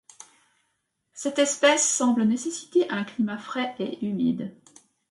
Cette 1.13 1.37
espèce 1.37 1.87
semble 1.87 2.23
nécessiter 2.23 2.89
un 2.89 3.03
climat 3.03 3.37
frais 3.37 3.75
et 3.77 4.03
humide. 4.03 4.51